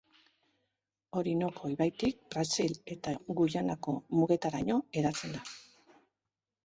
Orinoco 1.21 1.69
ibaitik 1.73 2.17
Brasil 2.35 2.73
eta 2.95 3.13
Guyanako 3.41 3.95
mugetaraino 4.21 4.79
hedatzen 4.99 5.37
da. 5.41 5.45